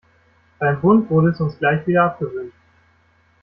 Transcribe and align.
Beim 0.57 0.81
Bund 0.81 1.07
wurde 1.11 1.29
es 1.29 1.39
uns 1.41 1.59
gleich 1.59 1.85
wieder 1.85 2.05
abgewöhnt. 2.05 2.51